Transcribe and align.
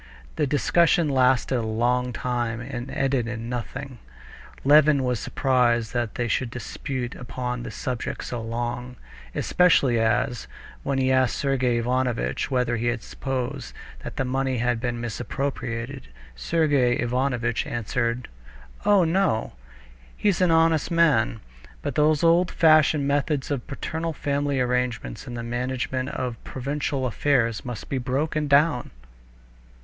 The 0.35 0.47
discussion 0.47 1.09
lasted 1.09 1.59
a 1.59 1.61
long 1.61 2.11
time 2.11 2.59
and 2.59 2.89
ended 2.89 3.27
in 3.27 3.49
nothing. 3.49 3.99
Levin 4.63 5.03
was 5.03 5.19
surprised 5.19 5.93
that 5.93 6.15
they 6.15 6.27
should 6.27 6.49
dispute 6.49 7.13
upon 7.13 7.61
this 7.61 7.75
subject 7.75 8.23
so 8.23 8.41
long, 8.41 8.95
especially 9.35 9.99
as, 9.99 10.47
when 10.81 10.97
he 10.97 11.11
asked 11.11 11.35
Sergey 11.35 11.77
Ivanovitch 11.77 12.49
whether 12.49 12.77
he 12.77 12.97
supposed 12.97 13.75
that 13.99 14.17
money 14.25 14.57
had 14.57 14.79
been 14.81 14.99
misappropriated, 14.99 16.07
Sergey 16.35 16.93
Ivanovitch 16.95 17.67
answered: 17.67 18.27
"Oh, 18.83 19.03
no! 19.03 19.53
He's 20.17 20.41
an 20.41 20.49
honest 20.49 20.89
man. 20.89 21.41
But 21.83 21.93
those 21.93 22.23
old 22.23 22.49
fashioned 22.49 23.07
methods 23.07 23.51
of 23.51 23.67
paternal 23.67 24.13
family 24.13 24.59
arrangements 24.59 25.27
in 25.27 25.35
the 25.35 25.43
management 25.43 26.09
of 26.09 26.43
provincial 26.43 27.05
affairs 27.05 27.63
must 27.63 27.87
be 27.87 27.99
broken 27.99 28.47
down." 28.47 28.89